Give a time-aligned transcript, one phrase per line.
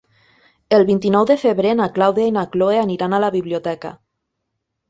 [0.77, 3.93] El vint-i-nou de febrer na Clàudia i na Cloè aniran a la biblioteca.